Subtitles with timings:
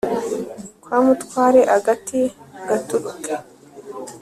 [0.83, 2.19] Kwa mutware agati
[2.67, 3.35] gaturike!